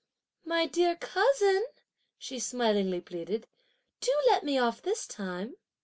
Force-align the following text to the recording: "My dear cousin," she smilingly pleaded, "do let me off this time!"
"My 0.45 0.65
dear 0.65 0.95
cousin," 0.95 1.63
she 2.17 2.39
smilingly 2.39 3.01
pleaded, 3.01 3.45
"do 3.99 4.11
let 4.25 4.43
me 4.43 4.57
off 4.57 4.81
this 4.81 5.05
time!" 5.05 5.57